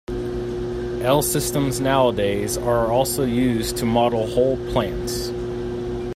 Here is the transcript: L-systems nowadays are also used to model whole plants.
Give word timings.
L-systems 1.03 1.79
nowadays 1.79 2.57
are 2.57 2.87
also 2.91 3.23
used 3.23 3.77
to 3.77 3.85
model 3.85 4.25
whole 4.31 4.57
plants. 4.71 5.29